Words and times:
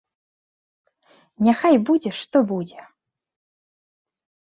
Няхай 1.47 1.75
будзе 1.89 2.11
што 2.21 2.37
будзе! 2.53 2.81